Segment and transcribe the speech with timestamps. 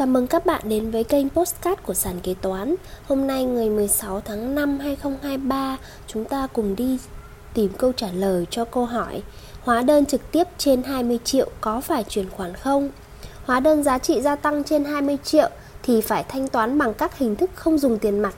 [0.00, 2.74] Chào mừng các bạn đến với kênh Postcard của Sàn Kế Toán
[3.08, 5.76] Hôm nay ngày 16 tháng 5 2023
[6.06, 6.98] Chúng ta cùng đi
[7.54, 9.22] tìm câu trả lời cho câu hỏi
[9.62, 12.90] Hóa đơn trực tiếp trên 20 triệu có phải chuyển khoản không?
[13.44, 15.48] Hóa đơn giá trị gia tăng trên 20 triệu
[15.82, 18.34] thì phải thanh toán bằng các hình thức không dùng tiền mặt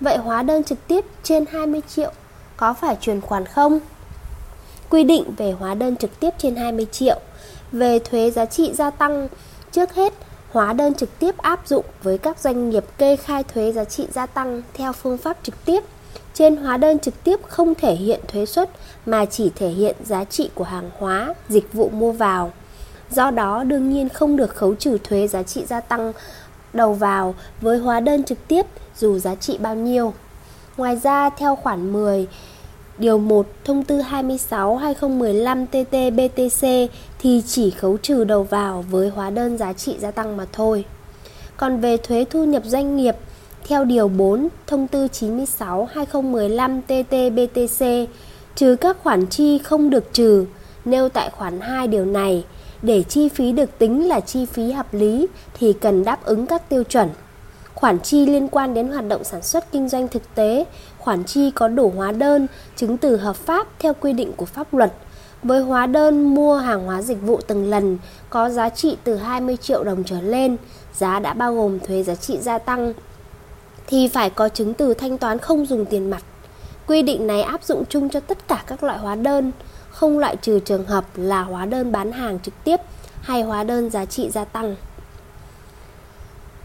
[0.00, 2.12] Vậy hóa đơn trực tiếp trên 20 triệu
[2.56, 3.80] có phải chuyển khoản không?
[4.90, 7.20] Quy định về hóa đơn trực tiếp trên 20 triệu
[7.72, 9.28] Về thuế giá trị gia tăng
[9.72, 10.12] Trước hết,
[10.52, 14.06] hóa đơn trực tiếp áp dụng với các doanh nghiệp kê khai thuế giá trị
[14.12, 15.82] gia tăng theo phương pháp trực tiếp.
[16.34, 18.70] Trên hóa đơn trực tiếp không thể hiện thuế suất
[19.06, 22.52] mà chỉ thể hiện giá trị của hàng hóa, dịch vụ mua vào.
[23.10, 26.12] Do đó đương nhiên không được khấu trừ thuế giá trị gia tăng
[26.72, 30.12] đầu vào với hóa đơn trực tiếp dù giá trị bao nhiêu.
[30.76, 32.26] Ngoài ra theo khoản 10
[33.00, 39.72] Điều 1 Thông tư 26-2015-TT-BTC thì chỉ khấu trừ đầu vào với hóa đơn giá
[39.72, 40.84] trị gia tăng mà thôi.
[41.56, 43.16] Còn về thuế thu nhập doanh nghiệp,
[43.68, 48.06] theo Điều 4 Thông tư 96-2015-TT-BTC,
[48.56, 50.44] trừ các khoản chi không được trừ,
[50.84, 52.44] nêu tại khoản 2 điều này,
[52.82, 56.68] để chi phí được tính là chi phí hợp lý thì cần đáp ứng các
[56.68, 57.08] tiêu chuẩn
[57.80, 60.64] khoản chi liên quan đến hoạt động sản xuất kinh doanh thực tế,
[60.98, 64.74] khoản chi có đủ hóa đơn, chứng từ hợp pháp theo quy định của pháp
[64.74, 64.92] luật.
[65.42, 67.98] Với hóa đơn mua hàng hóa dịch vụ từng lần
[68.30, 70.56] có giá trị từ 20 triệu đồng trở lên,
[70.94, 72.92] giá đã bao gồm thuế giá trị gia tăng
[73.86, 76.22] thì phải có chứng từ thanh toán không dùng tiền mặt.
[76.86, 79.52] Quy định này áp dụng chung cho tất cả các loại hóa đơn,
[79.90, 82.80] không loại trừ trường hợp là hóa đơn bán hàng trực tiếp
[83.20, 84.76] hay hóa đơn giá trị gia tăng.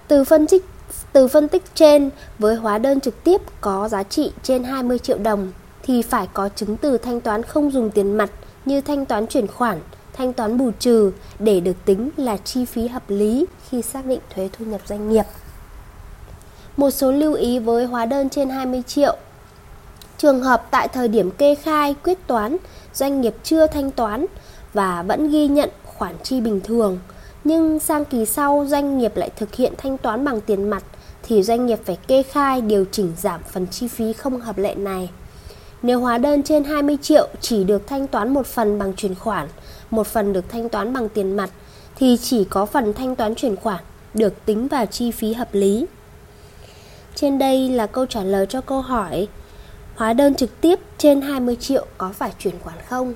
[0.08, 0.66] Từ phân tích
[1.14, 5.18] từ phân tích trên, với hóa đơn trực tiếp có giá trị trên 20 triệu
[5.18, 5.52] đồng
[5.84, 8.30] thì phải có chứng từ thanh toán không dùng tiền mặt
[8.66, 9.80] như thanh toán chuyển khoản,
[10.14, 14.20] thanh toán bù trừ để được tính là chi phí hợp lý khi xác định
[14.36, 15.26] thuế thu nhập doanh nghiệp.
[16.78, 19.16] Một số lưu ý với hóa đơn trên 20 triệu.
[20.18, 22.58] Trường hợp tại thời điểm kê khai quyết toán,
[22.94, 24.26] doanh nghiệp chưa thanh toán
[24.74, 27.00] và vẫn ghi nhận khoản chi bình thường,
[27.46, 30.84] nhưng sang kỳ sau doanh nghiệp lại thực hiện thanh toán bằng tiền mặt
[31.24, 34.76] thì doanh nghiệp phải kê khai điều chỉnh giảm phần chi phí không hợp lệ
[34.76, 35.10] này.
[35.82, 39.48] Nếu hóa đơn trên 20 triệu chỉ được thanh toán một phần bằng chuyển khoản,
[39.90, 41.50] một phần được thanh toán bằng tiền mặt
[41.96, 43.84] thì chỉ có phần thanh toán chuyển khoản
[44.14, 45.86] được tính vào chi phí hợp lý.
[47.16, 49.28] Trên đây là câu trả lời cho câu hỏi
[49.96, 53.14] Hóa đơn trực tiếp trên 20 triệu có phải chuyển khoản không?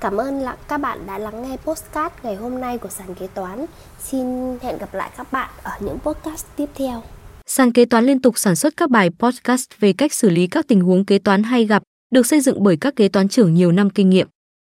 [0.00, 3.66] Cảm ơn các bạn đã lắng nghe postcard ngày hôm nay của sàn kế toán.
[3.98, 4.26] Xin
[4.62, 7.02] hẹn gặp lại các bạn ở những podcast tiếp theo.
[7.46, 10.68] Sàn kế toán liên tục sản xuất các bài podcast về cách xử lý các
[10.68, 13.72] tình huống kế toán hay gặp, được xây dựng bởi các kế toán trưởng nhiều
[13.72, 14.28] năm kinh nghiệm.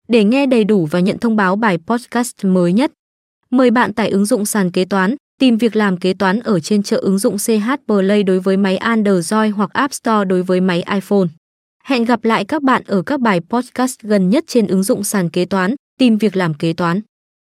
[0.07, 2.91] Để nghe đầy đủ và nhận thông báo bài podcast mới nhất,
[3.49, 6.83] mời bạn tải ứng dụng sàn kế toán, tìm việc làm kế toán ở trên
[6.83, 10.83] chợ ứng dụng CH Play đối với máy Android hoặc App Store đối với máy
[10.93, 11.27] iPhone.
[11.83, 15.29] Hẹn gặp lại các bạn ở các bài podcast gần nhất trên ứng dụng sàn
[15.29, 17.01] kế toán, tìm việc làm kế toán.